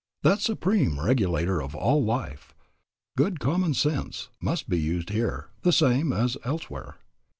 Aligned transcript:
That 0.23 0.39
supreme 0.39 0.99
regulator 0.99 1.61
of 1.61 1.75
all 1.75 2.03
life, 2.03 2.55
good 3.15 3.39
common 3.39 3.75
sense, 3.75 4.29
must 4.41 4.67
be 4.67 4.79
used 4.79 5.11
here, 5.11 5.49
the 5.61 5.71
same 5.71 6.11
as 6.11 6.37
elsewhere. 6.43 6.95